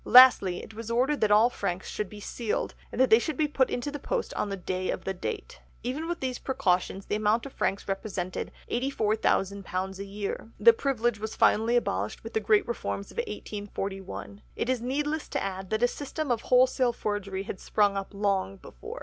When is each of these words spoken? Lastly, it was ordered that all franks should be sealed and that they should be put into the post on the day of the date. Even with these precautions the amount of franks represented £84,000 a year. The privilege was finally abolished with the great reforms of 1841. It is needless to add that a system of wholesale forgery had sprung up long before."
Lastly, 0.03 0.63
it 0.63 0.73
was 0.73 0.89
ordered 0.89 1.21
that 1.21 1.29
all 1.29 1.51
franks 1.51 1.87
should 1.87 2.09
be 2.09 2.19
sealed 2.19 2.73
and 2.91 2.99
that 2.99 3.11
they 3.11 3.19
should 3.19 3.37
be 3.37 3.47
put 3.47 3.69
into 3.69 3.91
the 3.91 3.99
post 3.99 4.33
on 4.33 4.49
the 4.49 4.57
day 4.57 4.89
of 4.89 5.03
the 5.03 5.13
date. 5.13 5.59
Even 5.83 6.07
with 6.07 6.21
these 6.21 6.39
precautions 6.39 7.05
the 7.05 7.13
amount 7.15 7.45
of 7.45 7.53
franks 7.53 7.87
represented 7.87 8.51
£84,000 8.71 9.99
a 9.99 10.03
year. 10.03 10.49
The 10.59 10.73
privilege 10.73 11.19
was 11.19 11.35
finally 11.35 11.75
abolished 11.75 12.23
with 12.23 12.33
the 12.33 12.39
great 12.39 12.67
reforms 12.67 13.11
of 13.11 13.17
1841. 13.17 14.41
It 14.55 14.69
is 14.69 14.81
needless 14.81 15.27
to 15.29 15.43
add 15.43 15.69
that 15.69 15.83
a 15.83 15.87
system 15.87 16.31
of 16.31 16.41
wholesale 16.41 16.93
forgery 16.93 17.43
had 17.43 17.59
sprung 17.59 17.95
up 17.95 18.11
long 18.11 18.57
before." 18.57 18.99